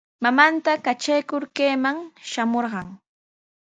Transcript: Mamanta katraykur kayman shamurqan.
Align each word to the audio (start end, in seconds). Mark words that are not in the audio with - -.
Mamanta 0.23 0.73
katraykur 0.85 1.43
kayman 1.57 1.97
shamurqan. 2.31 2.87